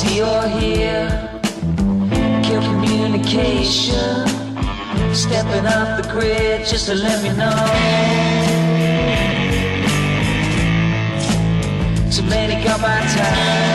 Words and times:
see 0.00 0.22
or 0.22 0.48
hear 0.48 1.02
kill 2.42 2.62
communication. 2.62 4.26
Stepping 5.12 5.66
off 5.66 5.90
the 6.00 6.08
grid 6.10 6.66
just 6.66 6.86
to 6.86 6.94
let 6.94 7.22
me 7.22 7.30
know. 7.40 7.60
Too 12.14 12.26
many 12.34 12.64
got 12.64 12.80
my 12.80 13.00
time. 13.14 13.69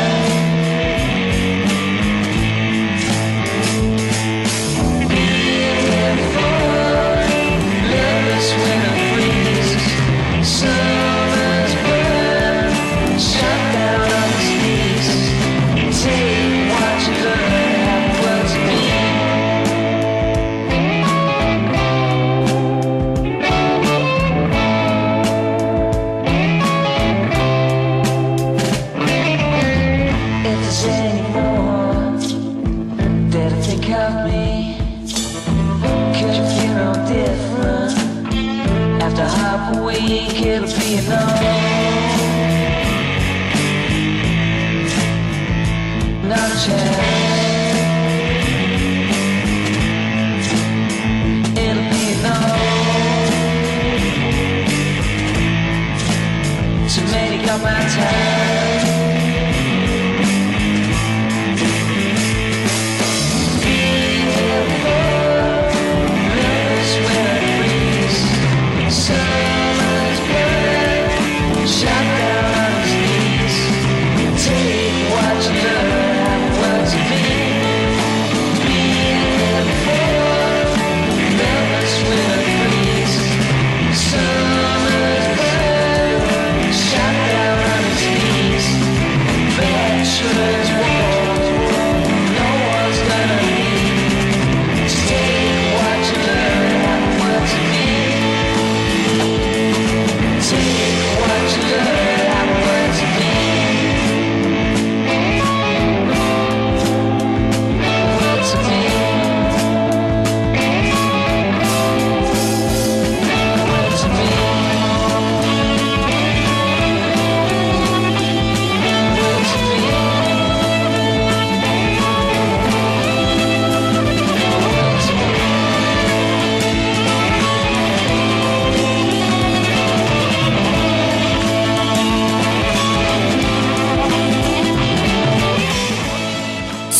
Of 34.05 34.13
me, 34.25 34.77
could 36.13 36.35
you 36.35 36.45
no 36.75 36.93
different? 37.07 37.93
After 39.01 39.23
half 39.23 39.75
a 39.75 39.83
week, 39.83 40.41
it'll 40.45 40.67
be 40.67 40.97
a 40.97 41.01
chance. 46.61 47.05
It'll 51.57 51.89
be. 51.89 52.05
Too 56.93 57.05
many 57.11 57.37
got 57.43 57.59
my 57.63 57.71
time. 57.71 58.34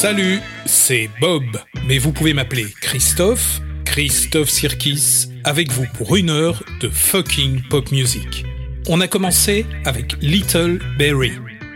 Salut, 0.05 0.39
c'est 0.67 1.09
Bob, 1.19 1.59
mais 1.87 1.97
vous 1.97 2.11
pouvez 2.11 2.35
m'appeler 2.35 2.67
Christophe, 2.79 3.59
Christophe 3.85 4.51
Sirkis, 4.51 5.29
avec 5.43 5.71
vous 5.71 5.87
pour 5.95 6.15
une 6.15 6.29
heure 6.29 6.63
de 6.79 6.89
fucking 6.89 7.63
pop 7.71 7.91
music. 7.91 8.45
On 8.87 9.01
a 9.01 9.07
commencé 9.07 9.65
avec 9.83 10.15
Little 10.21 10.79
Berry, 10.99 11.31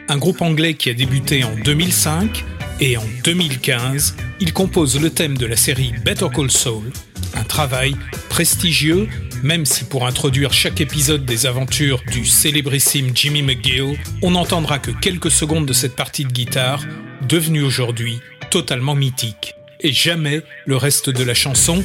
un 0.09 0.17
groupe 0.17 0.43
anglais 0.43 0.75
qui 0.75 0.91
a 0.91 0.93
débuté 0.93 1.43
en 1.43 1.55
2005 1.65 2.45
et 2.79 2.97
en 2.97 3.03
2015, 3.23 4.15
il 4.39 4.53
compose 4.53 5.01
le 5.01 5.09
thème 5.09 5.35
de 5.35 5.47
la 5.47 5.57
série 5.57 5.91
Better 6.05 6.27
Call 6.31 6.51
Saul, 6.51 6.91
un 7.33 7.43
travail 7.43 7.95
prestigieux, 8.29 9.07
même 9.41 9.65
si 9.65 9.85
pour 9.85 10.05
introduire 10.05 10.53
chaque 10.53 10.81
épisode 10.81 11.25
des 11.25 11.47
aventures 11.47 12.03
du 12.11 12.27
célébrissime 12.27 13.09
Jimmy 13.15 13.41
McGill, 13.41 13.97
on 14.21 14.29
n'entendra 14.29 14.77
que 14.77 14.91
quelques 14.91 15.31
secondes 15.31 15.65
de 15.65 15.73
cette 15.73 15.95
partie 15.95 16.25
de 16.25 16.31
guitare, 16.31 16.85
devenue 17.29 17.61
aujourd'hui 17.61 18.19
totalement 18.49 18.95
mythique. 18.95 19.55
Et 19.79 19.93
jamais 19.93 20.41
le 20.65 20.75
reste 20.75 21.09
de 21.09 21.23
la 21.23 21.33
chanson, 21.33 21.83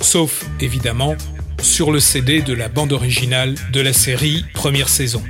sauf 0.00 0.44
évidemment 0.58 1.14
sur 1.62 1.92
le 1.92 2.00
CD 2.00 2.42
de 2.42 2.54
la 2.54 2.68
bande 2.68 2.92
originale 2.92 3.54
de 3.72 3.80
la 3.80 3.92
série 3.92 4.44
première 4.54 4.88
saison. 4.88 5.22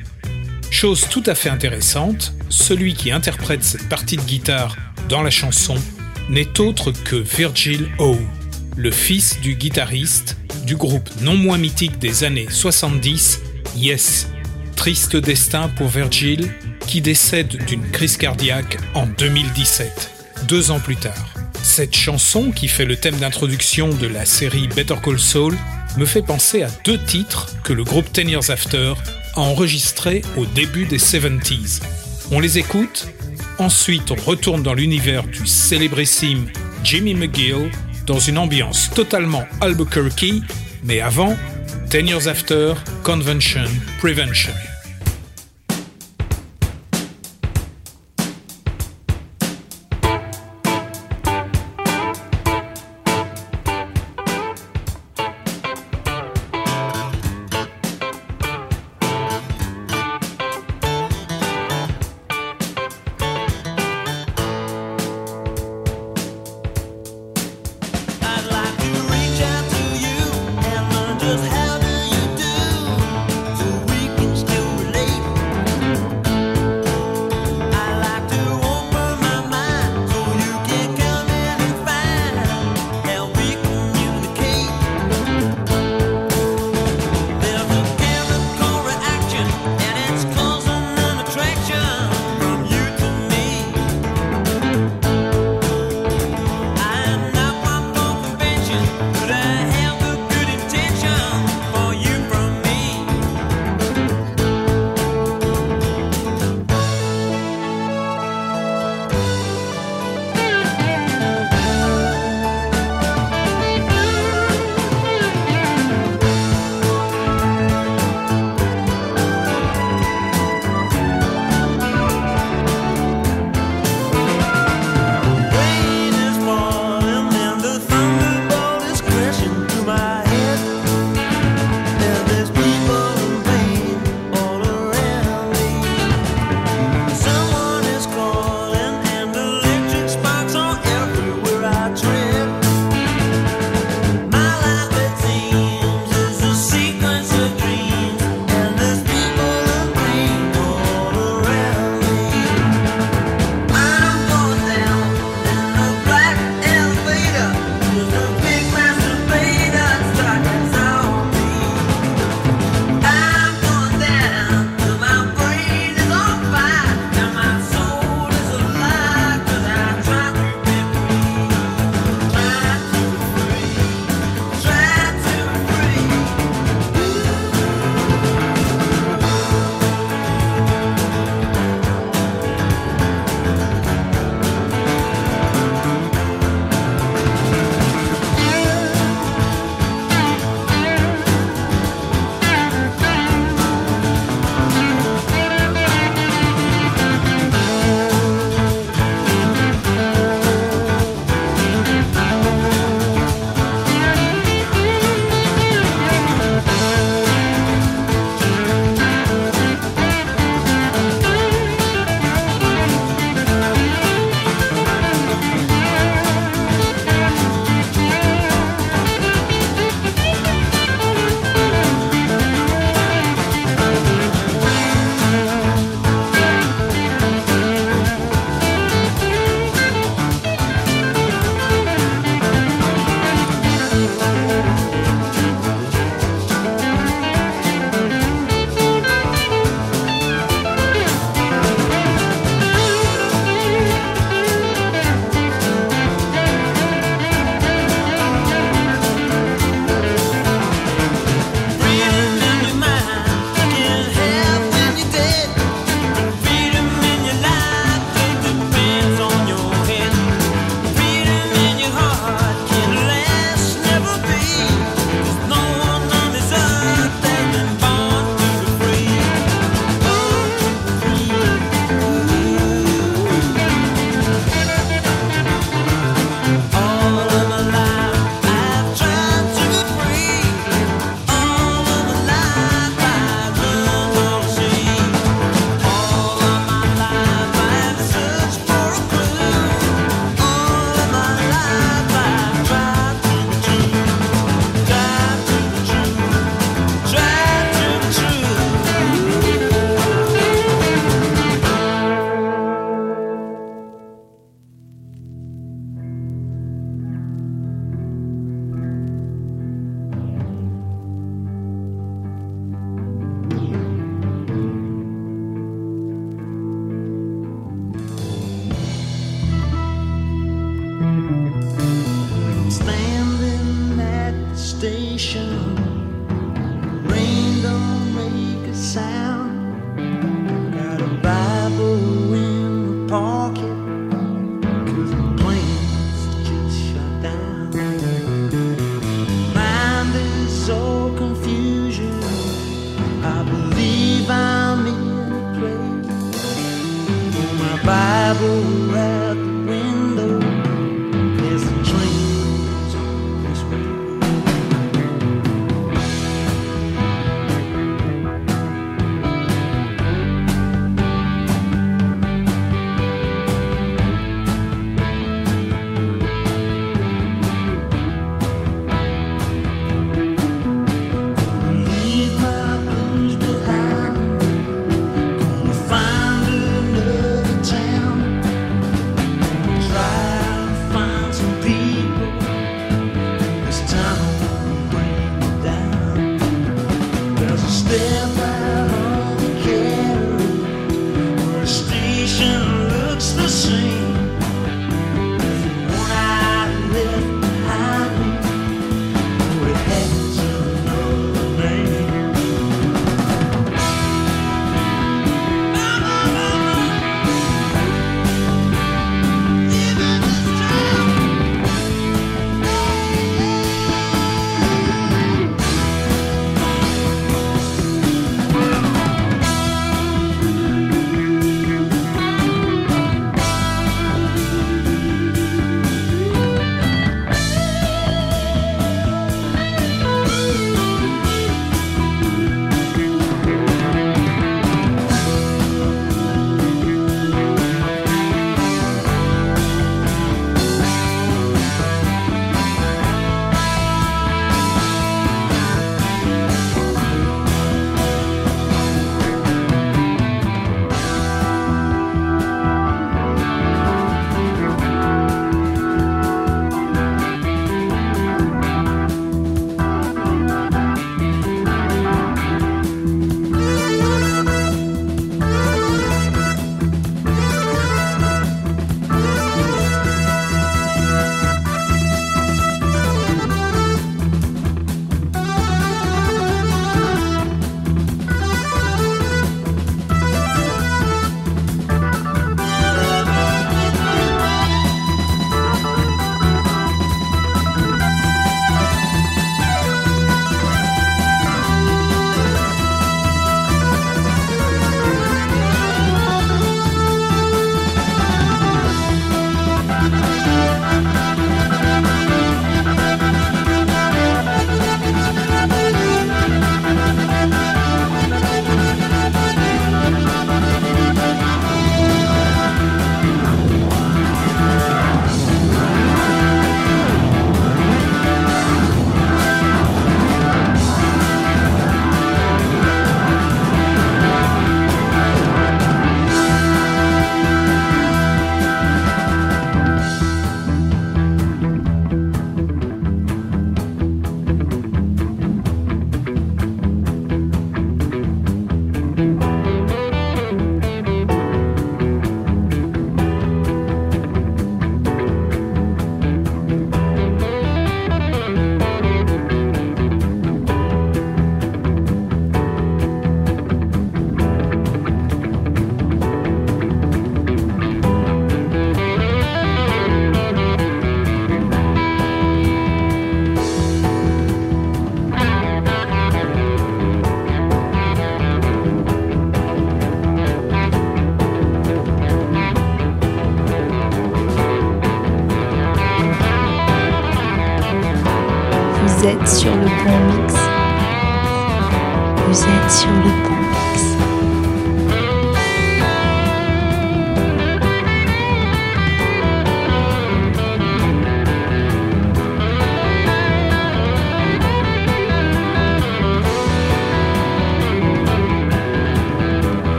Chose 0.70 1.06
tout 1.10 1.22
à 1.26 1.34
fait 1.34 1.48
intéressante, 1.48 2.32
celui 2.48 2.94
qui 2.94 3.10
interprète 3.10 3.62
cette 3.62 3.88
partie 3.88 4.16
de 4.16 4.22
guitare 4.22 4.76
dans 5.08 5.22
la 5.22 5.30
chanson 5.30 5.76
n'est 6.30 6.60
autre 6.60 6.92
que 6.92 7.16
Virgil 7.16 7.88
Howe, 7.98 8.18
le 8.76 8.90
fils 8.90 9.40
du 9.40 9.54
guitariste 9.56 10.36
du 10.64 10.76
groupe 10.76 11.08
non 11.20 11.36
moins 11.36 11.58
mythique 11.58 11.98
des 11.98 12.24
années 12.24 12.48
70, 12.48 13.40
Yes. 13.76 14.28
Triste 14.76 15.16
destin 15.16 15.68
pour 15.68 15.88
Virgil, 15.88 16.52
qui 16.86 17.00
décède 17.00 17.48
d'une 17.66 17.90
crise 17.90 18.16
cardiaque 18.16 18.78
en 18.94 19.06
2017, 19.06 20.10
deux 20.46 20.70
ans 20.70 20.78
plus 20.78 20.96
tard. 20.96 21.34
Cette 21.62 21.96
chanson, 21.96 22.52
qui 22.52 22.68
fait 22.68 22.84
le 22.84 22.96
thème 22.96 23.16
d'introduction 23.16 23.88
de 23.88 24.06
la 24.06 24.24
série 24.24 24.68
Better 24.68 24.94
Call 25.02 25.18
Saul, 25.18 25.56
me 25.96 26.04
fait 26.04 26.22
penser 26.22 26.62
à 26.62 26.68
deux 26.84 27.02
titres 27.02 27.56
que 27.64 27.72
le 27.72 27.82
groupe 27.82 28.12
Ten 28.12 28.28
Years 28.28 28.50
After 28.50 28.94
a 29.34 29.40
enregistrés 29.40 30.22
au 30.36 30.46
début 30.46 30.84
des 30.84 30.98
70s. 30.98 31.80
On 32.30 32.38
les 32.38 32.58
écoute, 32.58 33.08
ensuite 33.58 34.10
on 34.10 34.16
retourne 34.16 34.62
dans 34.62 34.74
l'univers 34.74 35.24
du 35.24 35.46
célébrissime 35.46 36.46
Jimmy 36.84 37.14
McGill 37.14 37.72
dans 38.06 38.20
une 38.20 38.38
ambiance 38.38 38.90
totalement 38.94 39.44
Albuquerque, 39.60 40.42
mais 40.84 41.00
avant, 41.00 41.36
Ten 41.88 42.06
Years 42.08 42.26
After, 42.26 42.74
Convention, 43.04 43.68
Prevention. 44.00 44.75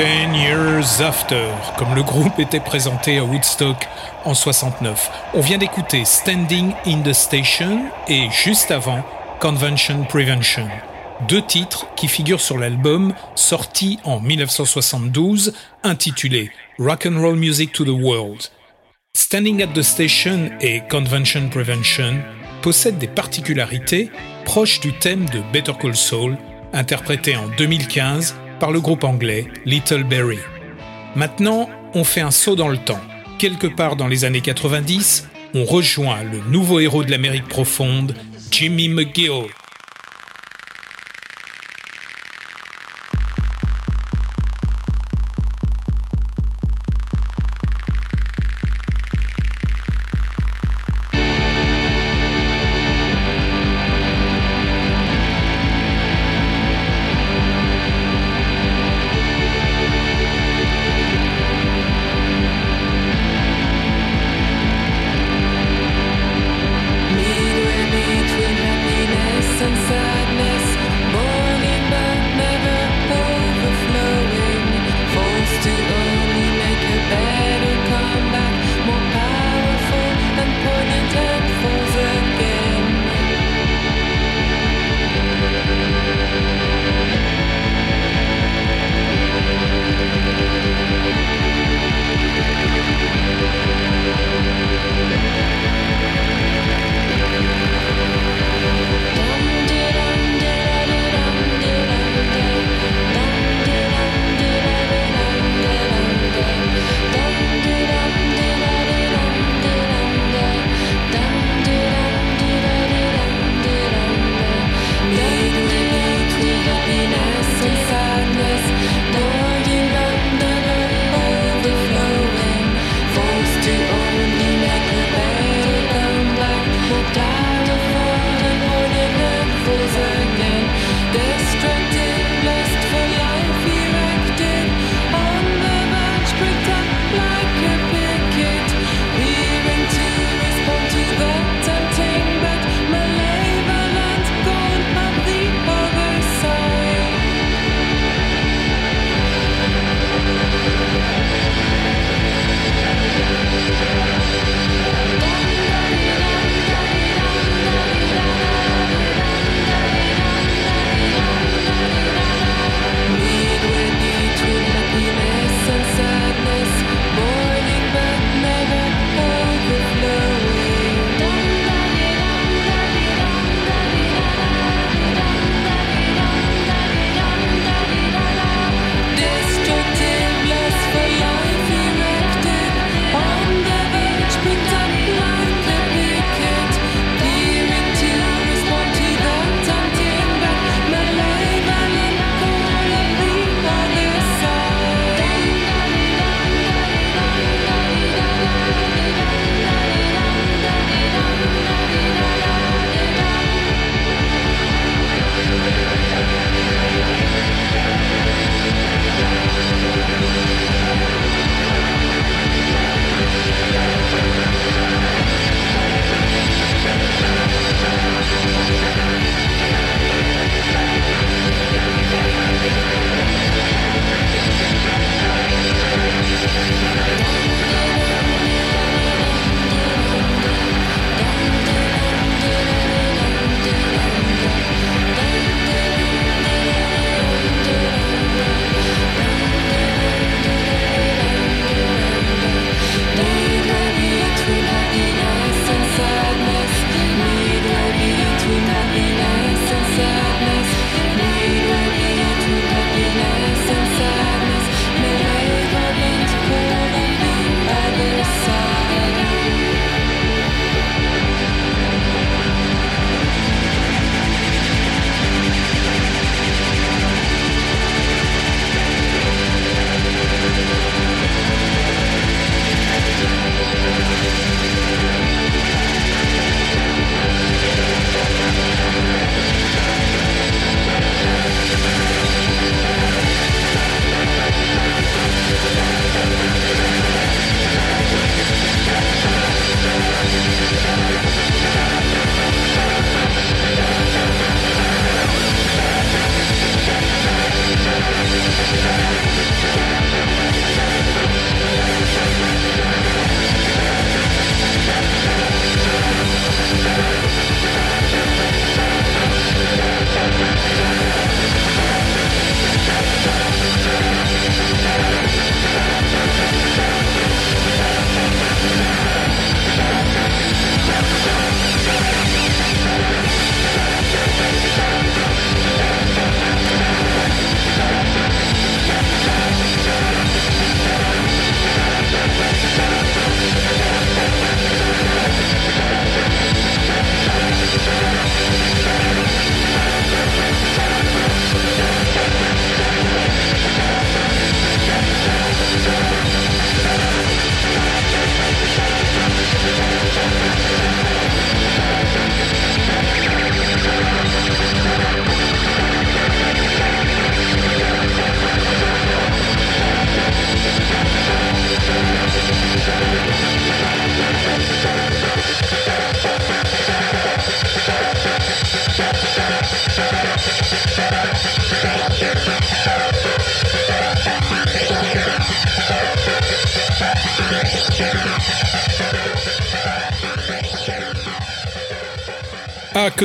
Ten 0.00 0.34
Years 0.34 1.02
After, 1.02 1.50
comme 1.76 1.94
le 1.94 2.02
groupe 2.02 2.38
était 2.38 2.58
présenté 2.58 3.18
à 3.18 3.24
Woodstock 3.24 3.86
en 4.24 4.32
69. 4.32 5.10
On 5.34 5.42
vient 5.42 5.58
d'écouter 5.58 6.06
Standing 6.06 6.72
in 6.86 7.02
the 7.02 7.12
Station 7.12 7.82
et 8.08 8.30
juste 8.30 8.70
avant 8.70 9.04
Convention 9.40 10.04
Prevention. 10.04 10.66
Deux 11.28 11.42
titres 11.42 11.86
qui 11.96 12.08
figurent 12.08 12.40
sur 12.40 12.56
l'album 12.56 13.12
sorti 13.34 13.98
en 14.04 14.20
1972 14.20 15.52
intitulé 15.82 16.50
Rock 16.78 17.04
and 17.04 17.20
Roll 17.20 17.36
Music 17.36 17.70
to 17.70 17.84
the 17.84 17.88
World. 17.88 18.48
Standing 19.14 19.62
at 19.62 19.74
the 19.74 19.82
Station 19.82 20.48
et 20.62 20.80
Convention 20.90 21.50
Prevention 21.50 22.22
possèdent 22.62 22.96
des 22.96 23.06
particularités 23.06 24.10
proches 24.46 24.80
du 24.80 24.94
thème 24.94 25.28
de 25.28 25.42
Better 25.52 25.74
Call 25.78 25.94
Saul, 25.94 26.38
interprété 26.72 27.36
en 27.36 27.48
2015 27.58 28.34
par 28.60 28.70
le 28.70 28.80
groupe 28.80 29.02
anglais 29.02 29.48
Little 29.64 30.04
Berry. 30.04 30.38
Maintenant, 31.16 31.68
on 31.94 32.04
fait 32.04 32.20
un 32.20 32.30
saut 32.30 32.54
dans 32.54 32.68
le 32.68 32.76
temps. 32.76 33.00
Quelque 33.38 33.66
part 33.66 33.96
dans 33.96 34.06
les 34.06 34.24
années 34.24 34.42
90, 34.42 35.28
on 35.54 35.64
rejoint 35.64 36.22
le 36.22 36.38
nouveau 36.50 36.78
héros 36.78 37.02
de 37.02 37.10
l'Amérique 37.10 37.48
profonde, 37.48 38.14
Jimmy 38.52 38.88
McGill. 38.88 39.46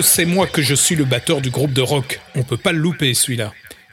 C'est 0.05 0.25
moi 0.25 0.47
que 0.47 0.61
je 0.61 0.75
suis 0.75 0.95
le 0.95 1.03
batteur 1.03 1.41
du 1.41 1.49
groupe 1.49 1.73
de 1.73 1.81
rock. 1.81 2.21
On 2.35 2.43
peut 2.43 2.57
pas 2.57 2.71
le 2.71 2.77
louper 2.77 3.13
celui-là. 3.13 3.51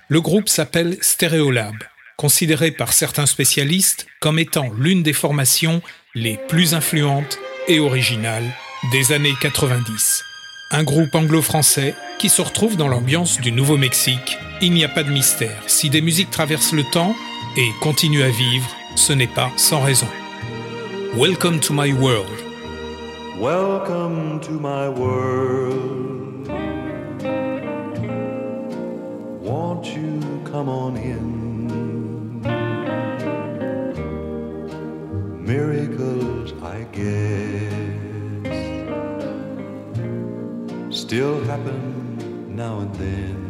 Le 0.08 0.20
groupe 0.20 0.48
s'appelle 0.48 0.98
Stereolab, 1.00 1.74
considéré 2.16 2.70
par 2.70 2.92
certains 2.92 3.26
spécialistes 3.26 4.06
comme 4.20 4.38
étant 4.38 4.70
l'une 4.78 5.02
des 5.02 5.14
formations 5.14 5.82
les 6.14 6.38
plus 6.48 6.74
influentes 6.74 7.38
et 7.66 7.80
originales 7.80 8.44
des 8.92 9.12
années 9.12 9.34
90. 9.40 10.22
Un 10.70 10.84
groupe 10.84 11.14
anglo-français 11.14 11.94
qui 12.18 12.28
se 12.28 12.42
retrouve 12.42 12.76
dans 12.76 12.88
l'ambiance 12.88 13.40
du 13.40 13.50
Nouveau-Mexique. 13.50 14.36
Il 14.60 14.72
n'y 14.72 14.84
a 14.84 14.88
pas 14.88 15.02
de 15.02 15.10
mystère. 15.10 15.62
Si 15.66 15.88
des 15.90 16.02
musiques 16.02 16.30
traversent 16.30 16.72
le 16.72 16.84
temps 16.84 17.16
et 17.56 17.68
continuent 17.80 18.22
à 18.22 18.30
vivre, 18.30 18.68
ce 18.96 19.12
n'est 19.12 19.26
pas 19.26 19.50
sans 19.56 19.80
raison. 19.80 20.08
Welcome 21.14 21.60
to 21.60 21.72
my 21.72 21.92
world. 21.92 22.51
Welcome 23.38 24.40
to 24.40 24.52
my 24.52 24.90
world. 24.90 26.48
Won't 29.40 29.86
you 29.86 30.20
come 30.44 30.68
on 30.68 30.98
in? 30.98 32.42
Miracles, 35.44 36.52
I 36.62 36.82
guess, 36.92 37.72
still 40.94 41.42
happen 41.44 42.54
now 42.54 42.80
and 42.80 42.94
then. 42.96 43.48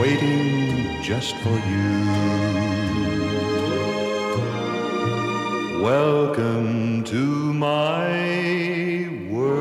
Waiting 0.00 1.02
just 1.02 1.36
for 1.42 1.56
you. 1.68 1.92
Welcome 5.82 7.04
to 7.04 7.52
my 7.52 9.06
world. 9.28 9.60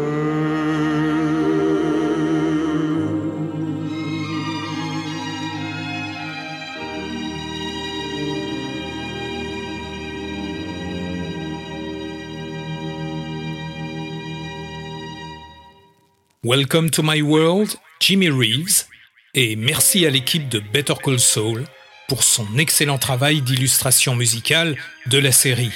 Welcome 16.42 16.90
to 16.92 17.04
my 17.04 17.22
world, 17.22 17.76
Jimmy 18.00 18.30
Reeves, 18.30 18.86
et 19.34 19.56
merci 19.56 20.06
à 20.06 20.10
l'équipe 20.10 20.50
de 20.50 20.60
Better 20.60 20.96
Call 21.04 21.20
Saul 21.20 21.64
pour 22.08 22.24
son 22.24 22.48
excellent 22.58 22.98
travail 22.98 23.42
d'illustration 23.42 24.16
musicale 24.16 24.76
de 25.08 25.18
la 25.18 25.32
série. 25.32 25.72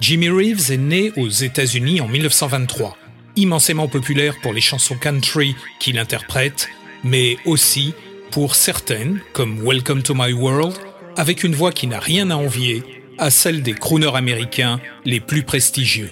Jimmy 0.00 0.28
Reeves 0.28 0.72
est 0.72 0.78
né 0.78 1.12
aux 1.16 1.28
États-Unis 1.28 2.00
en 2.00 2.08
1923, 2.08 2.96
immensément 3.36 3.86
populaire 3.86 4.34
pour 4.42 4.52
les 4.52 4.60
chansons 4.60 4.96
country 4.96 5.54
qu'il 5.78 5.98
interprète, 5.98 6.68
mais 7.04 7.36
aussi 7.44 7.94
pour 8.30 8.54
certaines, 8.54 9.20
comme 9.32 9.60
Welcome 9.62 10.02
to 10.02 10.14
My 10.14 10.32
World, 10.32 10.76
avec 11.16 11.44
une 11.44 11.54
voix 11.54 11.72
qui 11.72 11.86
n'a 11.86 12.00
rien 12.00 12.30
à 12.30 12.36
envier 12.36 12.82
à 13.18 13.30
celle 13.30 13.62
des 13.62 13.74
crooners 13.74 14.16
américains 14.16 14.80
les 15.04 15.20
plus 15.20 15.42
prestigieux. 15.42 16.10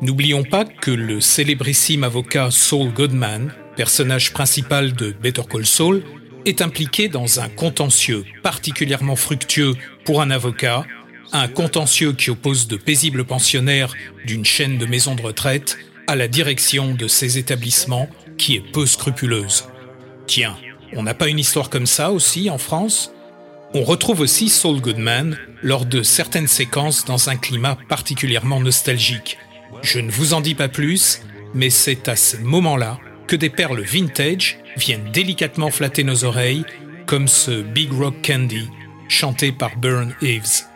N'oublions 0.00 0.44
pas 0.44 0.64
que 0.64 0.90
le 0.90 1.20
célébrissime 1.20 2.04
avocat 2.04 2.50
Saul 2.50 2.90
Goodman, 2.90 3.52
personnage 3.80 4.34
principal 4.34 4.92
de 4.92 5.10
Better 5.10 5.40
Call 5.50 5.64
Saul, 5.64 6.02
est 6.44 6.60
impliqué 6.60 7.08
dans 7.08 7.40
un 7.40 7.48
contentieux 7.48 8.26
particulièrement 8.42 9.16
fructueux 9.16 9.74
pour 10.04 10.20
un 10.20 10.30
avocat, 10.30 10.84
un 11.32 11.48
contentieux 11.48 12.12
qui 12.12 12.28
oppose 12.28 12.68
de 12.68 12.76
paisibles 12.76 13.24
pensionnaires 13.24 13.94
d'une 14.26 14.44
chaîne 14.44 14.76
de 14.76 14.84
maisons 14.84 15.14
de 15.14 15.22
retraite 15.22 15.78
à 16.06 16.14
la 16.14 16.28
direction 16.28 16.92
de 16.94 17.08
ces 17.08 17.38
établissements 17.38 18.10
qui 18.36 18.54
est 18.54 18.70
peu 18.70 18.84
scrupuleuse. 18.84 19.64
Tiens, 20.26 20.58
on 20.92 21.02
n'a 21.02 21.14
pas 21.14 21.28
une 21.28 21.38
histoire 21.38 21.70
comme 21.70 21.86
ça 21.86 22.12
aussi 22.12 22.50
en 22.50 22.58
France? 22.58 23.14
On 23.72 23.82
retrouve 23.82 24.20
aussi 24.20 24.50
Saul 24.50 24.82
Goodman 24.82 25.38
lors 25.62 25.86
de 25.86 26.02
certaines 26.02 26.48
séquences 26.48 27.06
dans 27.06 27.30
un 27.30 27.36
climat 27.38 27.78
particulièrement 27.88 28.60
nostalgique. 28.60 29.38
Je 29.80 30.00
ne 30.00 30.10
vous 30.10 30.34
en 30.34 30.42
dis 30.42 30.54
pas 30.54 30.68
plus, 30.68 31.22
mais 31.54 31.70
c'est 31.70 32.10
à 32.10 32.16
ces 32.16 32.40
moments-là 32.40 33.00
que 33.30 33.36
des 33.36 33.48
perles 33.48 33.82
vintage 33.82 34.58
viennent 34.76 35.12
délicatement 35.12 35.70
flatter 35.70 36.02
nos 36.02 36.24
oreilles, 36.24 36.64
comme 37.06 37.28
ce 37.28 37.62
Big 37.62 37.92
Rock 37.92 38.16
Candy, 38.22 38.68
chanté 39.06 39.52
par 39.52 39.76
Burn 39.76 40.12
Eves. 40.20 40.66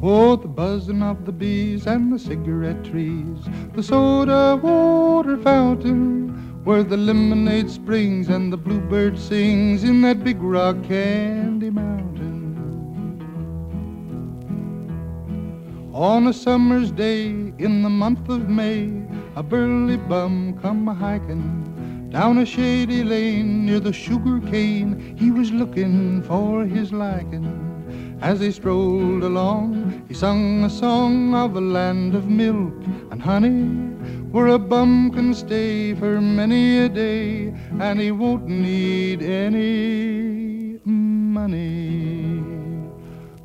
Oh, 0.00 0.36
the 0.36 0.46
buzzing 0.46 1.02
of 1.02 1.24
the 1.24 1.32
bees 1.32 1.88
and 1.88 2.12
the 2.12 2.18
cigarette 2.18 2.84
trees, 2.84 3.40
the 3.74 3.82
soda 3.82 4.54
water 4.62 5.36
fountain, 5.38 6.28
where 6.62 6.84
the 6.84 6.96
lemonade 6.96 7.68
springs 7.68 8.28
and 8.28 8.52
the 8.52 8.56
bluebird 8.56 9.18
sings 9.18 9.82
in 9.82 10.00
that 10.02 10.22
big 10.22 10.40
rock 10.40 10.76
candy 10.84 11.70
mountain. 11.70 11.95
On 15.96 16.26
a 16.26 16.32
summer's 16.34 16.90
day 16.90 17.28
in 17.56 17.82
the 17.82 17.88
month 17.88 18.28
of 18.28 18.50
May, 18.50 18.92
a 19.34 19.42
burly 19.42 19.96
bum 19.96 20.58
come 20.60 20.86
hiking 20.86 22.10
down 22.10 22.36
a 22.36 22.44
shady 22.44 23.02
lane 23.02 23.64
near 23.64 23.80
the 23.80 23.94
sugar 23.94 24.38
cane. 24.50 25.16
He 25.16 25.30
was 25.30 25.50
looking 25.52 26.22
for 26.24 26.66
his 26.66 26.92
liking. 26.92 27.48
As 28.20 28.40
he 28.40 28.52
strolled 28.52 29.22
along, 29.22 30.04
he 30.06 30.12
sung 30.12 30.64
a 30.64 30.68
song 30.68 31.34
of 31.34 31.56
a 31.56 31.62
land 31.62 32.14
of 32.14 32.28
milk 32.28 32.74
and 33.10 33.22
honey, 33.22 33.64
where 34.32 34.48
a 34.48 34.58
bum 34.58 35.10
can 35.10 35.32
stay 35.32 35.94
for 35.94 36.20
many 36.20 36.76
a 36.76 36.90
day, 36.90 37.54
and 37.80 37.98
he 37.98 38.10
won't 38.10 38.46
need 38.46 39.22
any 39.22 40.78
money. 40.84 42.44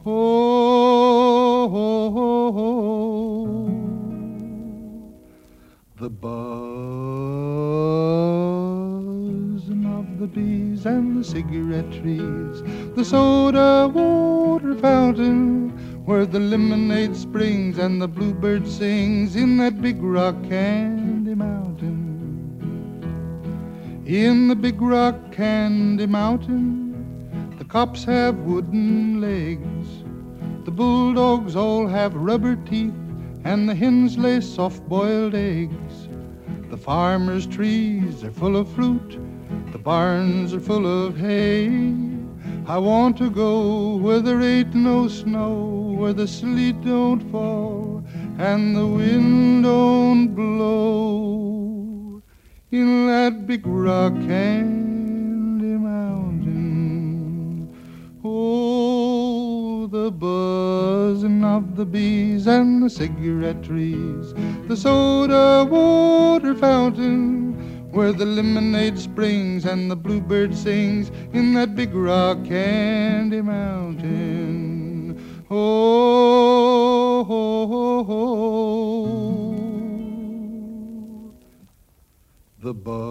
Oh. 0.06 1.31
The 5.98 6.10
buzzing 6.10 6.26
of 9.86 10.20
the 10.20 10.26
bees 10.26 10.88
and 10.88 11.20
the 11.20 11.24
cigarette 11.24 11.92
trees, 11.92 12.64
the 12.96 13.06
soda 13.06 13.88
water 13.94 14.74
fountain, 14.76 15.70
where 16.06 16.26
the 16.26 16.40
lemonade 16.40 17.16
springs 17.16 17.78
and 17.78 18.02
the 18.02 18.08
bluebird 18.08 18.68
sings 18.68 19.36
in 19.36 19.58
that 19.58 19.80
big 19.82 20.02
rock 20.02 20.36
candy 20.50 21.36
mountain. 21.36 22.08
In 24.08 24.48
the 24.48 24.56
big 24.56 24.82
rock 24.82 25.32
candy 25.32 26.08
mountain, 26.08 27.56
the 27.60 27.66
cops 27.66 28.04
have 28.06 28.40
wooden 28.40 29.22
legs. 29.22 29.81
The 30.64 30.70
bulldogs 30.72 31.56
all 31.56 31.88
have 31.88 32.14
rubber 32.14 32.56
teeth, 32.56 32.94
and 33.44 33.68
the 33.68 33.74
hens 33.74 34.16
lay 34.16 34.42
soft 34.42 34.88
boiled 34.88 35.34
eggs. 35.34 36.08
The 36.70 36.78
farmers' 36.78 37.48
trees 37.48 38.24
are 38.24 38.30
full 38.30 38.56
of 38.56 38.70
fruit, 38.70 39.18
the 39.72 39.80
barns 39.80 40.54
are 40.54 40.60
full 40.60 40.86
of 40.86 41.18
hay. 41.18 41.96
I 42.68 42.78
want 42.78 43.18
to 43.18 43.32
go 43.32 43.96
where 43.96 44.20
there 44.20 44.44
ain't 44.44 44.76
no 44.76 45.08
snow, 45.08 45.96
where 45.98 46.14
the 46.14 46.28
sleet 46.28 46.80
don't 46.84 47.22
fall, 47.32 48.04
and 48.38 48.76
the 48.76 48.86
wind 48.86 49.64
don't 49.64 50.36
blow. 50.36 52.22
In 52.70 53.08
that 53.08 53.48
big 53.48 53.66
rock 53.66 54.14
candy 54.14 54.91
the 59.92 60.10
buzzing 60.10 61.44
of 61.44 61.76
the 61.76 61.84
bees 61.84 62.48
and 62.48 62.82
the 62.82 62.90
cigarette 62.90 63.62
trees, 63.62 64.34
the 64.70 64.78
soda 64.78 65.68
water 65.70 66.56
fountain, 66.56 67.52
where 67.92 68.14
the 68.14 68.26
lemonade 68.26 68.98
springs 68.98 69.66
and 69.66 69.92
the 69.92 69.96
bluebird 69.98 70.56
sings 70.56 71.12
in 71.34 71.54
that 71.54 71.76
big 71.76 71.94
rock 71.94 72.42
candy 72.46 73.42
mountain. 73.42 75.22
Oh, 75.50 77.28
oh, 77.30 77.68
oh, 77.70 78.06
oh. 78.08 78.42
the 82.64 82.74
buzzing 82.74 83.02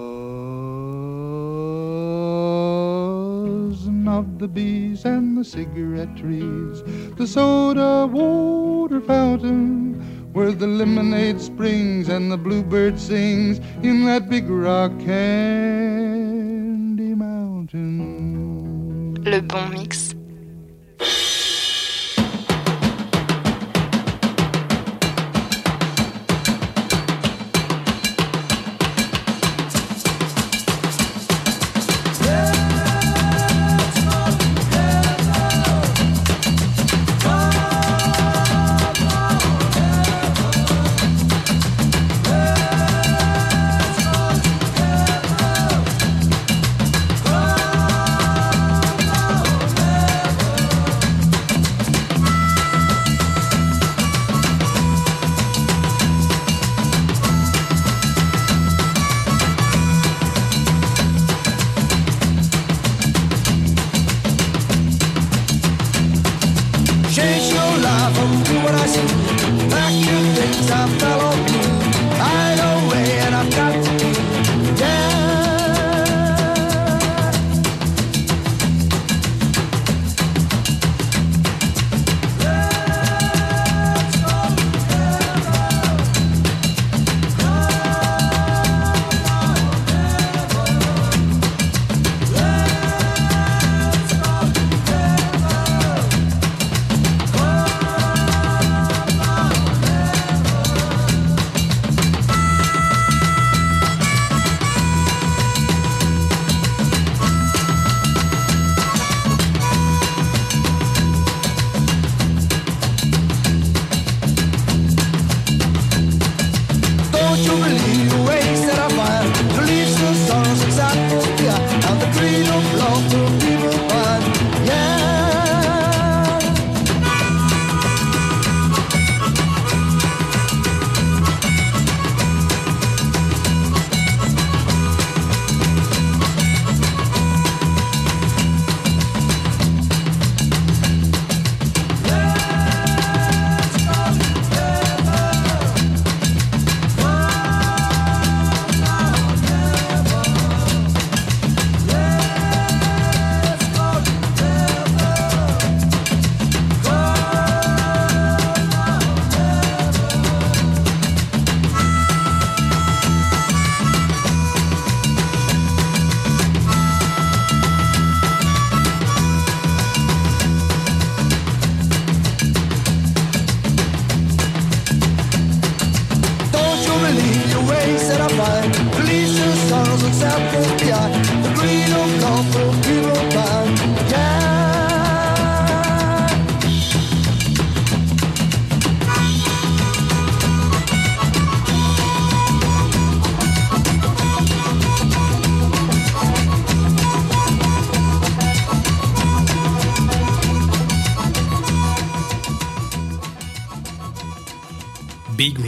of 4.08 4.38
the 4.38 4.48
bees 4.48 5.04
and 5.04 5.29
the 5.40 5.44
cigarette 5.44 6.16
trees, 6.18 6.82
the 7.16 7.26
soda 7.26 8.06
water 8.06 9.00
fountain, 9.00 9.94
where 10.34 10.52
the 10.52 10.66
lemonade 10.66 11.40
springs 11.40 12.10
and 12.10 12.30
the 12.30 12.36
bluebird 12.36 13.00
sings 13.00 13.58
in 13.82 14.04
that 14.04 14.28
big 14.28 14.50
rock 14.50 14.90
candy 15.00 17.14
mountain. 17.14 19.14
Le 19.24 19.40
bon 19.40 19.70
mix. 19.70 20.14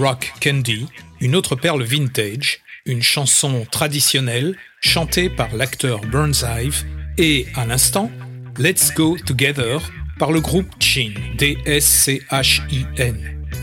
Rock 0.02 0.32
Candy, 0.42 0.88
une 1.20 1.36
autre 1.36 1.54
perle 1.54 1.84
vintage, 1.84 2.58
une 2.86 3.02
chanson 3.02 3.64
traditionnelle 3.70 4.56
chantée 4.80 5.30
par 5.30 5.54
l'acteur 5.54 6.00
Burnshive 6.00 6.84
et, 7.18 7.46
à 7.54 7.64
l'instant, 7.66 8.10
Let's 8.58 8.92
Go 8.96 9.16
Together 9.24 9.80
par 10.18 10.32
le 10.32 10.40
groupe 10.40 10.66
Chin, 10.80 11.12
D-S-C-H-I-N. 11.38 13.16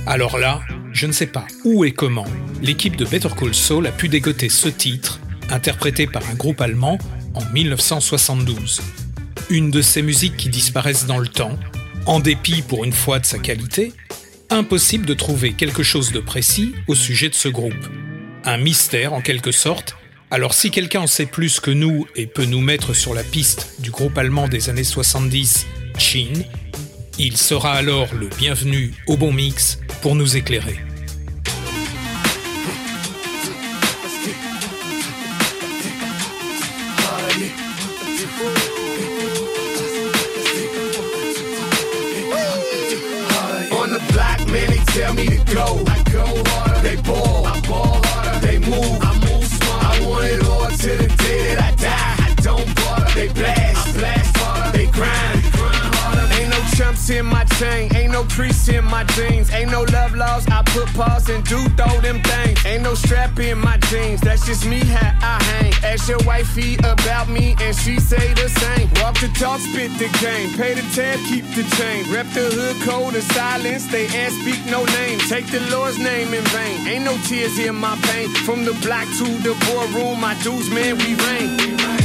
Alors 0.05 0.37
là, 0.37 0.61
je 0.93 1.07
ne 1.07 1.11
sais 1.11 1.27
pas 1.27 1.45
où 1.65 1.83
et 1.83 1.91
comment 1.91 2.27
l'équipe 2.61 2.95
de 2.95 3.03
Better 3.03 3.35
Call 3.37 3.53
Saul 3.53 3.85
a 3.87 3.91
pu 3.91 4.07
dégoter 4.07 4.47
ce 4.47 4.69
titre, 4.69 5.19
interprété 5.49 6.07
par 6.07 6.23
un 6.29 6.35
groupe 6.35 6.61
allemand, 6.61 6.97
en 7.33 7.43
1972. 7.51 8.81
Une 9.49 9.71
de 9.71 9.81
ces 9.81 10.01
musiques 10.01 10.37
qui 10.37 10.47
disparaissent 10.47 11.05
dans 11.05 11.19
le 11.19 11.27
temps, 11.27 11.59
en 12.05 12.21
dépit 12.21 12.61
pour 12.61 12.85
une 12.85 12.93
fois 12.93 13.19
de 13.19 13.25
sa 13.25 13.39
qualité, 13.39 13.91
impossible 14.49 15.05
de 15.05 15.13
trouver 15.13 15.53
quelque 15.53 15.83
chose 15.83 16.11
de 16.11 16.19
précis 16.19 16.73
au 16.87 16.95
sujet 16.95 17.29
de 17.29 17.35
ce 17.35 17.49
groupe. 17.49 17.73
Un 18.43 18.57
mystère 18.57 19.13
en 19.13 19.21
quelque 19.21 19.51
sorte, 19.51 19.95
alors 20.31 20.53
si 20.53 20.71
quelqu'un 20.71 21.01
en 21.01 21.07
sait 21.07 21.25
plus 21.25 21.59
que 21.59 21.71
nous 21.71 22.05
et 22.15 22.27
peut 22.27 22.45
nous 22.45 22.61
mettre 22.61 22.93
sur 22.93 23.13
la 23.13 23.23
piste 23.23 23.75
du 23.79 23.91
groupe 23.91 24.17
allemand 24.17 24.47
des 24.47 24.69
années 24.69 24.83
70, 24.83 25.67
Chin, 25.97 26.33
il 27.17 27.35
sera 27.35 27.73
alors 27.73 28.13
le 28.13 28.27
bienvenu 28.37 28.93
au 29.07 29.17
bon 29.17 29.33
mix 29.33 29.79
pour 30.01 30.15
nous 30.15 30.37
éclairer. 30.37 30.88
Go. 45.53 45.83
I 45.87 46.03
go 46.11 46.25
harder, 46.49 46.81
they 46.81 47.01
ball. 47.01 47.45
I 47.45 47.59
ball 47.61 48.01
harder, 48.05 48.45
they 48.45 48.59
move. 48.59 48.97
I 49.01 49.13
move 49.25 49.45
smart. 49.45 49.83
I 49.83 50.05
want 50.05 50.25
it 50.25 50.43
all 50.45 50.69
to 50.69 50.91
the 50.97 51.07
day 51.23 51.55
that 51.55 51.59
I 51.61 51.71
die. 51.75 52.15
I 52.27 52.33
don't 52.41 52.75
bother, 52.75 53.13
they 53.15 53.27
blast. 53.29 53.58
In 57.09 57.25
my 57.25 57.43
chain, 57.59 57.93
ain't 57.95 58.11
no 58.11 58.23
crease 58.23 58.67
in 58.69 58.83
my 58.85 59.03
jeans, 59.15 59.51
ain't 59.51 59.71
no 59.71 59.83
love 59.83 60.15
laws. 60.15 60.45
I 60.47 60.61
put 60.67 60.87
pause 60.93 61.29
and 61.29 61.43
do 61.45 61.57
throw 61.69 61.99
them 62.01 62.21
things. 62.21 62.65
Ain't 62.65 62.83
no 62.83 62.93
strap 62.93 63.39
in 63.39 63.57
my 63.57 63.77
jeans, 63.89 64.21
that's 64.21 64.45
just 64.45 64.65
me 64.65 64.79
how 64.79 65.11
I 65.21 65.41
hang. 65.43 65.73
Ask 65.83 66.09
your 66.09 66.19
wifey 66.25 66.75
about 66.77 67.29
me 67.29 67.55
and 67.61 67.75
she 67.75 67.99
say 67.99 68.33
the 68.33 68.49
same. 68.49 68.89
Walk 69.01 69.19
the 69.19 69.29
talk, 69.39 69.59
spit 69.59 69.91
the 69.97 70.09
game, 70.19 70.53
pay 70.57 70.73
the 70.73 70.85
tab, 70.93 71.19
keep 71.27 71.45
the 71.55 71.63
chain. 71.77 72.11
Rep 72.13 72.27
the 72.33 72.49
hood 72.55 72.77
code 72.87 73.15
of 73.15 73.23
silence, 73.31 73.87
they 73.87 74.07
ask, 74.07 74.35
speak 74.41 74.63
no 74.65 74.85
name. 74.85 75.19
Take 75.19 75.47
the 75.47 75.61
Lord's 75.71 75.97
name 75.97 76.33
in 76.33 76.43
vain. 76.55 76.87
Ain't 76.87 77.05
no 77.05 77.17
tears 77.27 77.57
in 77.59 77.75
my 77.75 77.97
pain. 78.03 78.29
From 78.45 78.65
the 78.65 78.73
block 78.85 79.07
to 79.19 79.25
the 79.43 79.55
boardroom, 79.67 80.19
my 80.19 80.35
dudes, 80.43 80.69
man, 80.69 80.97
we 80.97 81.15
reign. 81.15 81.57
We 81.57 81.75
reign 81.83 81.98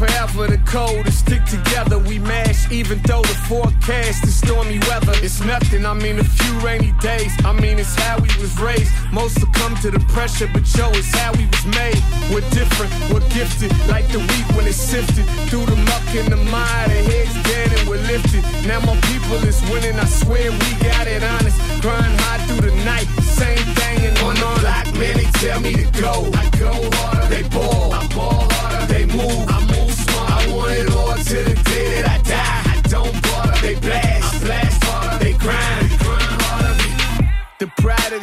forever, 0.00 0.46
the 0.46 0.58
code 0.64 1.04
to 1.04 1.12
stick 1.12 1.44
together. 1.44 1.98
We 1.98 2.18
mash, 2.18 2.70
even 2.70 2.98
though 3.02 3.22
the 3.22 3.38
forecast 3.48 4.24
is 4.24 4.36
stormy 4.36 4.78
weather. 4.88 5.12
It's 5.22 5.40
nothing, 5.44 5.84
I 5.84 5.94
mean, 5.94 6.18
a 6.18 6.24
few 6.24 6.58
rainy 6.60 6.92
days. 7.00 7.32
I 7.44 7.52
mean, 7.52 7.78
it's 7.78 7.94
how 7.94 8.18
we 8.18 8.28
was 8.40 8.58
raised. 8.58 8.90
Most 9.12 9.38
succumb 9.40 9.76
to 9.82 9.90
the 9.90 10.00
pressure, 10.14 10.48
but 10.52 10.64
yo, 10.76 10.88
it's 10.90 11.12
how 11.18 11.32
we 11.32 11.46
was 11.46 11.66
made. 11.66 12.00
We're 12.32 12.48
different, 12.50 12.92
we're 13.12 13.26
gifted, 13.30 13.72
like 13.88 14.06
the 14.08 14.20
wheat 14.20 14.46
when 14.56 14.66
it's 14.66 14.76
sifted. 14.76 15.26
Through 15.48 15.66
the 15.66 15.76
muck 15.76 16.08
and 16.16 16.32
the 16.32 16.40
mire, 16.48 16.88
the 16.88 17.00
heads 17.10 17.36
down 17.44 17.68
and 17.78 17.88
we're 17.88 18.04
lifted. 18.08 18.42
Now 18.66 18.80
my 18.80 18.96
people 19.12 19.36
is 19.44 19.60
winning, 19.70 19.98
I 19.98 20.06
swear 20.06 20.50
we 20.50 20.70
got 20.80 21.06
it 21.06 21.22
honest. 21.22 21.58
Grind 21.82 22.14
hard 22.24 22.40
through 22.48 22.70
the 22.70 22.76
night, 22.84 23.08
same 23.20 23.64
thing 23.76 24.06
and 24.06 24.18
on 24.24 24.34
the 24.34 24.60
block, 24.60 24.86
man, 24.96 25.16
they 25.16 25.28
tell 25.42 25.60
me 25.60 25.74
to 25.74 25.86
go. 26.00 26.30
I 26.34 26.48
go 26.56 26.72
harder, 26.96 27.28
they 27.28 27.44
ball. 27.48 27.92
I 27.92 28.06
ball 28.14 28.48
harder, 28.48 28.69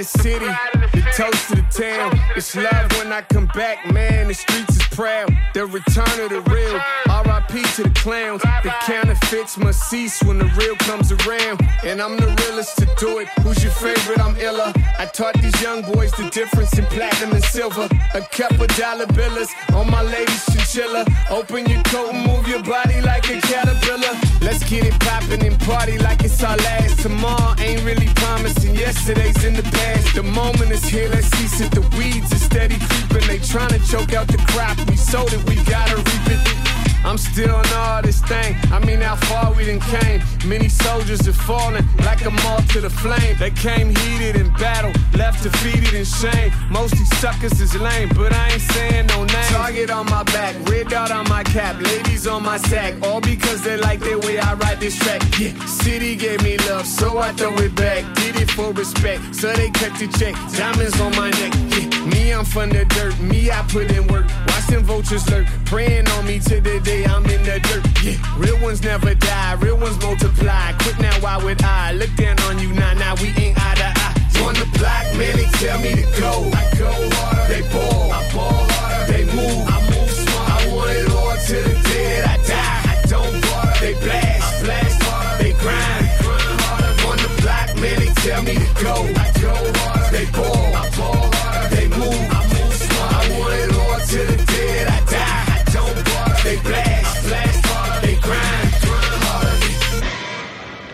city, 0.08 0.46
the 0.94 1.04
toast 1.16 1.52
of 1.52 1.58
the 1.58 1.66
town. 1.70 2.20
It's 2.36 2.56
love 2.56 2.92
when 2.98 3.12
I 3.12 3.22
come 3.22 3.48
back, 3.48 3.92
man. 3.92 4.28
The 4.28 4.34
streets 4.34 4.78
is 4.78 4.84
proud. 4.88 5.30
The 5.54 5.66
return 5.66 6.20
of 6.20 6.30
the 6.30 6.42
real. 6.50 6.80
RIP 7.08 7.66
to 7.76 7.84
the 7.84 7.92
clowns. 7.96 8.42
The 8.64 8.74
counterfeits 8.82 9.58
must 9.58 9.90
cease 9.90 10.22
when 10.24 10.38
the 10.38 10.50
real 10.58 10.76
comes 10.78 11.12
around. 11.12 11.62
And 11.84 12.02
I'm 12.02 12.18
the 12.18 12.28
realest 12.44 12.78
to 12.78 12.86
do 12.98 13.20
it. 13.20 13.28
Who's 13.42 13.62
your 13.64 13.74
favorite? 13.74 14.20
I'm 14.20 14.36
illa. 14.38 14.74
I 14.98 15.06
taught 15.06 15.36
these 15.42 15.62
young 15.62 15.82
boys 15.94 16.12
the 16.12 16.30
difference 16.30 16.78
in 16.78 16.86
platinum 16.86 17.36
and 17.36 17.44
silver. 17.44 17.88
A 18.14 18.22
couple 18.22 18.68
dollar 18.78 19.08
billers 19.08 19.50
on 19.74 19.90
my 19.92 20.02
ladies 20.02 20.46
chinchilla. 20.46 21.06
Open 21.30 21.66
your 21.66 21.84
coat 21.84 22.14
and 22.14 22.26
move 22.26 22.48
your 22.48 22.64
body 22.64 23.02
like 23.02 23.30
a 23.30 23.42
caterpillar. 23.42 24.37
Let's 24.48 24.64
get 24.64 24.86
it 24.86 24.98
poppin' 25.02 25.46
and 25.46 25.60
party 25.60 25.98
like 25.98 26.24
it's 26.24 26.42
our 26.42 26.56
last. 26.56 27.02
Tomorrow 27.02 27.56
ain't 27.60 27.84
really 27.84 28.08
promising. 28.16 28.76
Yesterday's 28.76 29.44
in 29.44 29.54
the 29.54 29.64
past. 29.64 30.16
The 30.16 30.24
moment 30.24 30.72
is 30.72 30.86
here. 30.86 31.10
Let's 31.10 31.28
cease 31.38 31.60
it. 31.60 31.72
The 31.72 31.82
weeds 31.98 32.32
are 32.32 32.40
steady 32.40 32.78
creeping. 32.80 33.28
They 33.28 33.40
tryna 33.40 33.84
choke 33.92 34.14
out 34.14 34.28
the 34.28 34.38
crop. 34.48 34.78
We 34.90 34.96
sold 34.96 35.34
it. 35.34 35.44
We 35.50 35.56
gotta 35.66 35.98
reap 35.98 36.28
it. 36.32 36.77
I'm 37.04 37.18
still 37.18 37.60
in 37.60 37.74
all 37.74 38.02
this 38.02 38.22
thing. 38.22 38.56
I 38.72 38.80
mean, 38.86 39.02
how 39.02 39.16
far 39.16 39.54
we 39.54 39.66
done 39.66 39.80
came. 39.80 40.22
Many 40.46 40.70
soldiers 40.70 41.26
have 41.26 41.36
fallen 41.36 41.86
like 42.06 42.26
a 42.26 42.32
moth 42.32 42.68
to 42.74 42.82
the 42.82 42.90
flame. 42.90 43.36
They 43.40 43.52
came 43.52 43.96
heated 43.96 44.36
in 44.36 44.52
battle, 44.54 44.92
left 45.16 45.44
defeated 45.44 45.94
in 45.94 46.06
shame. 46.06 46.52
Most 46.70 46.94
these 46.96 47.18
suckers 47.18 47.60
is 47.60 47.76
lame, 47.76 48.10
but 48.10 48.34
I 48.34 48.52
ain't 48.52 48.62
saying 48.62 49.08
no 49.08 49.24
name. 49.24 49.50
Target 49.50 49.90
on 49.90 50.06
my 50.08 50.24
back, 50.24 50.56
red 50.70 50.90
dot 50.90 51.12
on 51.12 51.28
my 51.30 51.44
cap, 51.44 51.80
ladies 51.82 52.28
on 52.28 52.44
my 52.44 52.58
sack. 52.58 52.94
All 53.04 53.22
because 53.22 53.62
they 53.64 53.78
like 53.78 54.00
the 54.00 54.18
way 54.20 54.40
I 54.40 54.54
ride 54.56 54.80
this 54.80 54.98
track. 54.98 55.22
Yeah, 55.40 55.54
city 55.66 56.16
gave 56.16 56.44
me 56.44 56.58
love, 56.70 56.86
so 56.86 57.18
I 57.18 57.32
throw 57.34 57.54
it 57.56 57.76
back. 57.76 58.04
Did 58.16 58.36
it 58.38 58.52
for 58.52 58.72
respect, 58.72 59.36
so 59.36 59.52
they 59.54 59.70
cut 59.72 59.98
the 60.00 60.08
check. 60.20 60.36
Diamonds 60.58 61.00
on 61.00 61.16
my 61.16 61.30
neck. 61.32 61.54
Yeah, 61.72 62.06
me, 62.06 62.34
I'm 62.34 62.46
from 62.46 62.70
the 62.70 62.86
dirt. 62.86 63.18
Me, 63.20 63.52
I 63.52 63.62
put 63.70 63.92
in 63.92 64.08
work. 64.08 64.28
Watch 64.48 64.67
them 64.68 64.84
vultures 64.84 65.30
lurk, 65.30 65.48
praying 65.66 66.08
on 66.10 66.26
me 66.26 66.40
to 66.40 66.62
the 66.62 66.80
day 66.80 67.06
I'm 67.06 67.26
in 67.26 67.44
the 67.44 67.60
dirt. 67.60 67.84
Yeah, 68.04 68.18
real 68.38 68.60
ones 68.62 68.84
never 68.84 69.14
die, 69.14 69.54
real 69.56 69.78
ones 69.78 70.00
multiply. 70.02 70.74
Quit 70.80 71.00
now, 71.00 71.14
why 71.22 71.38
would 71.44 71.62
I 71.64 71.92
look 71.94 72.14
down 72.16 72.40
on 72.42 72.60
you? 72.60 72.74
Nah, 72.74 72.94
nah, 72.94 73.16
we 73.22 73.30
ain't 73.44 73.58
eye 73.58 73.76
to 73.76 73.92
eye. 73.96 74.14
On 74.46 74.54
the 74.54 74.68
block, 74.78 75.06
man, 75.18 75.36
they 75.36 75.50
tell 75.60 75.80
me 75.80 75.96
to 75.96 76.06
go. 76.20 76.32
I 76.54 76.64
go 76.78 76.92
harder, 77.18 77.54
they 77.54 77.62
ball. 77.74 78.12
I 78.12 78.22
ball 78.34 78.66
harder, 78.70 79.12
they 79.12 79.26
move. 79.26 79.64
I 79.68 79.78
move 79.90 80.12
smart. 80.12 80.52
I 80.52 80.74
want 80.74 80.92
it 80.92 81.10
all 81.12 81.36
to 81.36 81.58
the 81.68 81.76
day 81.90 82.22
that 82.22 82.26
I 82.28 82.38
die. 82.48 82.82
I 82.92 82.96
don't 83.08 83.42
bother, 83.42 83.80
they 83.82 83.94
blast. 84.04 84.44
I 84.44 84.66
blast 84.66 85.04
harder, 85.04 85.44
they 85.44 85.54
grind. 85.54 86.06
grind 86.22 86.62
harder. 86.62 87.08
On 87.10 87.18
the 87.18 87.42
block, 87.42 87.68
man, 87.82 88.00
they 88.00 88.12
tell 88.22 88.42
me 88.44 88.56
to 88.56 88.84
go. 88.84 88.96
I 89.18 89.28
go 89.42 89.54
harder, 89.80 90.10
they 90.16 90.28
ball. 90.32 90.76
I 90.76 90.90
ball 90.96 91.30
harder, 91.34 91.76
they 91.76 91.88
move. 91.88 92.37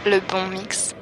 Le 0.06 0.20
bon 0.20 0.47
mix. 0.49 0.93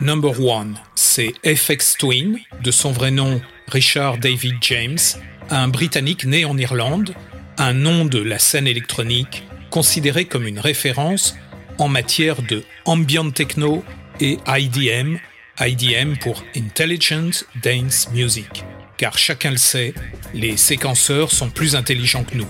Number 0.00 0.40
One, 0.40 0.76
c'est 0.94 1.32
FX 1.44 1.96
Twin, 1.98 2.38
de 2.62 2.70
son 2.70 2.92
vrai 2.92 3.10
nom 3.10 3.40
Richard 3.68 4.18
David 4.18 4.56
James, 4.60 4.98
un 5.50 5.68
Britannique 5.68 6.24
né 6.26 6.44
en 6.44 6.58
Irlande, 6.58 7.14
un 7.56 7.72
nom 7.72 8.04
de 8.04 8.18
la 8.18 8.38
scène 8.38 8.66
électronique 8.66 9.44
considéré 9.70 10.26
comme 10.26 10.46
une 10.46 10.58
référence 10.58 11.36
en 11.78 11.88
matière 11.88 12.42
de 12.42 12.64
ambient 12.84 13.30
techno 13.30 13.82
et 14.20 14.38
IDM, 14.46 15.16
IDM 15.60 16.16
pour 16.20 16.42
Intelligent 16.54 17.44
Dance 17.62 18.10
Music, 18.12 18.64
car 18.98 19.16
chacun 19.16 19.52
le 19.52 19.56
sait, 19.56 19.94
les 20.34 20.56
séquenceurs 20.56 21.32
sont 21.32 21.48
plus 21.48 21.76
intelligents 21.76 22.24
que 22.24 22.36
nous. 22.36 22.48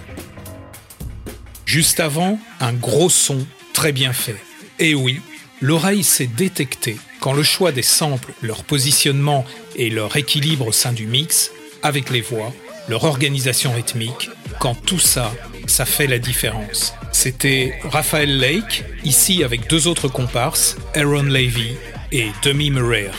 Juste 1.66 2.00
avant, 2.00 2.38
un 2.60 2.72
gros 2.72 3.10
son 3.10 3.46
très 3.72 3.92
bien 3.92 4.12
fait. 4.12 4.36
Et 4.78 4.94
oui, 4.94 5.20
l'oreille 5.60 6.04
s'est 6.04 6.26
détectée 6.26 6.96
quand 7.20 7.32
le 7.32 7.42
choix 7.42 7.72
des 7.72 7.82
samples, 7.82 8.32
leur 8.42 8.64
positionnement 8.64 9.44
et 9.76 9.90
leur 9.90 10.16
équilibre 10.16 10.68
au 10.68 10.72
sein 10.72 10.92
du 10.92 11.06
mix, 11.06 11.50
avec 11.82 12.10
les 12.10 12.20
voix, 12.20 12.52
leur 12.88 13.04
organisation 13.04 13.72
rythmique, 13.72 14.30
quand 14.60 14.74
tout 14.74 14.98
ça, 14.98 15.32
ça 15.66 15.84
fait 15.84 16.06
la 16.06 16.18
différence. 16.18 16.94
C'était 17.12 17.78
Raphaël 17.84 18.38
Lake, 18.38 18.84
ici 19.04 19.42
avec 19.42 19.68
deux 19.68 19.86
autres 19.86 20.08
comparses, 20.08 20.76
Aaron 20.94 21.24
Levy 21.24 21.76
et 22.12 22.26
Demi 22.42 22.70
Murray. 22.70 23.10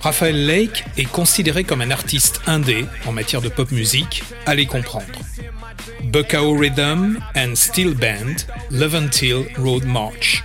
Raphaël 0.00 0.46
Lake 0.46 0.84
est 0.96 1.10
considéré 1.10 1.64
comme 1.64 1.82
un 1.82 1.90
artiste 1.90 2.40
indé 2.46 2.86
en 3.06 3.12
matière 3.12 3.42
de 3.42 3.50
pop 3.50 3.70
musique, 3.70 4.22
allez 4.46 4.66
comprendre. 4.66 5.04
Buckao 6.04 6.56
Rhythm 6.56 7.18
and 7.36 7.54
Steel 7.54 7.94
Band, 7.94 8.46
Leventil 8.70 9.44
Road 9.58 9.84
March. 9.84 10.42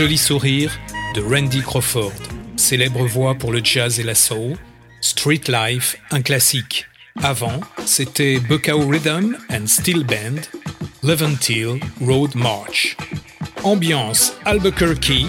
Joli 0.00 0.16
sourire 0.16 0.72
de 1.14 1.20
Randy 1.20 1.60
Crawford, 1.60 2.14
célèbre 2.56 3.04
voix 3.04 3.34
pour 3.34 3.52
le 3.52 3.60
jazz 3.62 4.00
et 4.00 4.02
la 4.02 4.14
soul, 4.14 4.56
Street 5.02 5.42
Life, 5.46 5.98
un 6.10 6.22
classique. 6.22 6.86
Avant, 7.22 7.60
c'était 7.84 8.40
Buckow 8.40 8.88
Rhythm 8.88 9.36
and 9.52 9.66
Steel 9.66 10.04
Band, 10.04 10.40
Levantine 11.02 11.80
Road 12.00 12.34
March. 12.34 12.96
Ambiance 13.62 14.32
Albuquerque, 14.46 15.26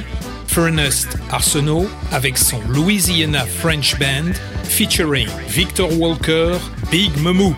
Furnace 0.48 1.06
Arsenault 1.32 1.90
avec 2.14 2.38
son 2.38 2.62
Louisiana 2.70 3.46
French 3.46 4.00
Band 4.00 4.32
featuring 4.64 5.28
Victor 5.50 5.92
Walker, 6.00 6.54
Big 6.90 7.12
Mamu. 7.18 7.54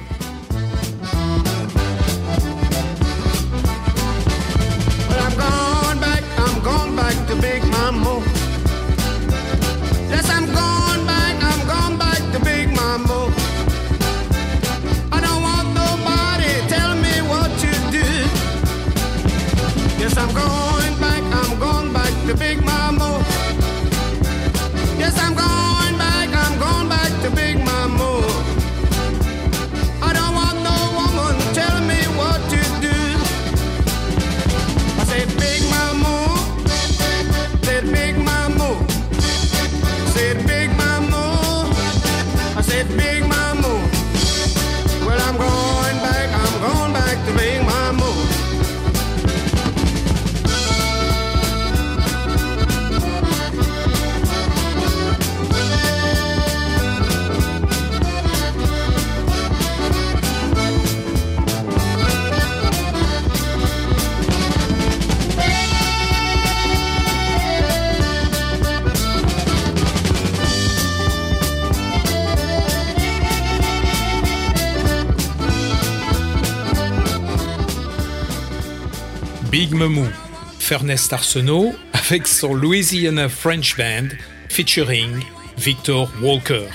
Fernest 80.60 81.12
Arsenault 81.12 81.76
avec 81.92 82.26
son 82.26 82.54
Louisiana 82.54 83.28
French 83.28 83.76
Band 83.76 84.16
featuring 84.48 85.20
Victor 85.58 86.10
Walker 86.22 86.68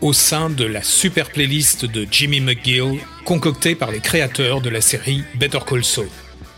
au 0.00 0.12
sein 0.12 0.50
de 0.50 0.64
la 0.64 0.82
super 0.82 1.30
playlist 1.30 1.84
de 1.84 2.08
Jimmy 2.10 2.40
McGill 2.40 2.98
concoctée 3.24 3.76
par 3.76 3.92
les 3.92 4.00
créateurs 4.00 4.60
de 4.60 4.68
la 4.68 4.80
série 4.80 5.22
Better 5.36 5.60
Call 5.64 5.84
Saul. 5.84 6.08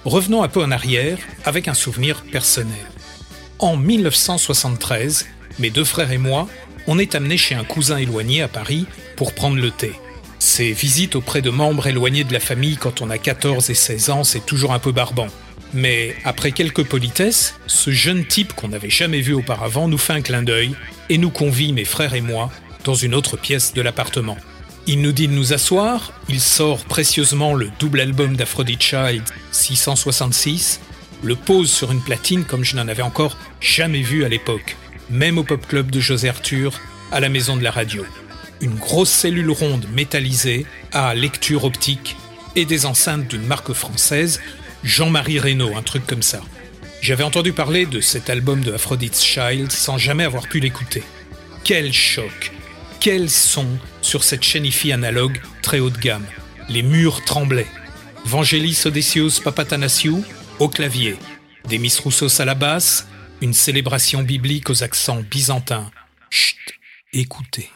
Revenons 0.06 0.42
un 0.42 0.48
peu 0.48 0.62
en 0.62 0.70
arrière 0.70 1.18
avec 1.44 1.68
un 1.68 1.74
souvenir 1.74 2.22
personnel. 2.32 2.86
En 3.58 3.76
1973, 3.76 5.26
mes 5.58 5.68
deux 5.68 5.84
frères 5.84 6.12
et 6.12 6.16
moi, 6.16 6.48
on 6.86 6.98
est 6.98 7.16
amenés 7.16 7.36
chez 7.36 7.54
un 7.54 7.64
cousin 7.64 7.98
éloigné 7.98 8.40
à 8.40 8.48
Paris 8.48 8.86
pour 9.14 9.34
prendre 9.34 9.58
le 9.58 9.70
thé. 9.70 9.92
Ces 10.38 10.72
visites 10.72 11.16
auprès 11.16 11.42
de 11.42 11.50
membres 11.50 11.86
éloignés 11.86 12.24
de 12.24 12.32
la 12.32 12.40
famille 12.40 12.78
quand 12.78 13.02
on 13.02 13.10
a 13.10 13.18
14 13.18 13.68
et 13.68 13.74
16 13.74 14.08
ans, 14.08 14.24
c'est 14.24 14.46
toujours 14.46 14.72
un 14.72 14.78
peu 14.78 14.92
barbant. 14.92 15.28
Mais 15.74 16.16
après 16.24 16.52
quelques 16.52 16.84
politesses, 16.84 17.54
ce 17.66 17.90
jeune 17.90 18.24
type 18.24 18.54
qu'on 18.54 18.68
n'avait 18.68 18.90
jamais 18.90 19.20
vu 19.20 19.34
auparavant 19.34 19.88
nous 19.88 19.98
fait 19.98 20.14
un 20.14 20.22
clin 20.22 20.42
d'œil 20.42 20.74
et 21.10 21.18
nous 21.18 21.30
convie, 21.30 21.72
mes 21.72 21.84
frères 21.84 22.14
et 22.14 22.20
moi, 22.20 22.50
dans 22.84 22.94
une 22.94 23.14
autre 23.14 23.36
pièce 23.36 23.74
de 23.74 23.82
l'appartement. 23.82 24.38
Il 24.86 25.02
nous 25.02 25.12
dit 25.12 25.28
de 25.28 25.34
nous 25.34 25.52
asseoir, 25.52 26.14
il 26.30 26.40
sort 26.40 26.84
précieusement 26.86 27.52
le 27.52 27.70
double 27.78 28.00
album 28.00 28.36
d'Aphrodite 28.36 28.82
Child 28.82 29.22
666, 29.52 30.80
le 31.22 31.36
pose 31.36 31.70
sur 31.70 31.92
une 31.92 32.00
platine 32.00 32.44
comme 32.44 32.64
je 32.64 32.76
n'en 32.76 32.88
avais 32.88 33.02
encore 33.02 33.36
jamais 33.60 34.00
vu 34.00 34.24
à 34.24 34.30
l'époque, 34.30 34.76
même 35.10 35.36
au 35.36 35.44
pop 35.44 35.66
club 35.66 35.90
de 35.90 36.00
José 36.00 36.30
Arthur, 36.30 36.80
à 37.12 37.20
la 37.20 37.28
maison 37.28 37.56
de 37.56 37.62
la 37.62 37.70
radio. 37.70 38.04
Une 38.62 38.76
grosse 38.76 39.10
cellule 39.10 39.50
ronde 39.50 39.86
métallisée 39.92 40.64
à 40.92 41.14
lecture 41.14 41.64
optique 41.64 42.16
et 42.56 42.64
des 42.64 42.86
enceintes 42.86 43.28
d'une 43.28 43.46
marque 43.46 43.72
française, 43.72 44.40
Jean-Marie 44.84 45.38
Reynaud, 45.38 45.76
un 45.76 45.82
truc 45.82 46.06
comme 46.06 46.22
ça. 46.22 46.40
J'avais 47.00 47.24
entendu 47.24 47.52
parler 47.52 47.86
de 47.86 48.00
cet 48.00 48.30
album 48.30 48.60
de 48.62 48.72
Aphrodite's 48.72 49.24
Child 49.24 49.70
sans 49.70 49.98
jamais 49.98 50.24
avoir 50.24 50.48
pu 50.48 50.60
l'écouter. 50.60 51.02
Quel 51.64 51.92
choc 51.92 52.52
Quel 53.00 53.30
son 53.30 53.66
sur 54.02 54.24
cette 54.24 54.42
chaîne 54.42 54.66
hi 54.66 54.92
analogue 54.92 55.40
très 55.62 55.78
haut 55.78 55.90
de 55.90 55.98
gamme 55.98 56.26
Les 56.68 56.82
murs 56.82 57.24
tremblaient. 57.24 57.66
Vangelis 58.24 58.82
Odysseus 58.84 59.40
Papatanasiou 59.42 60.24
au 60.58 60.68
clavier, 60.68 61.16
Demis 61.68 61.94
Roussos 62.02 62.40
à 62.40 62.44
la 62.44 62.54
basse, 62.54 63.06
une 63.40 63.54
célébration 63.54 64.22
biblique 64.22 64.70
aux 64.70 64.82
accents 64.82 65.22
byzantins. 65.22 65.90
Chut, 66.30 66.58
écoutez. 67.12 67.70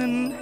woman 0.00 0.39